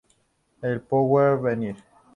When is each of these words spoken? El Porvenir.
El 0.69 0.81
Porvenir. 0.81 1.75